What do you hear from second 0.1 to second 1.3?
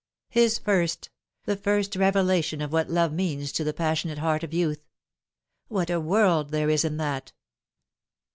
His first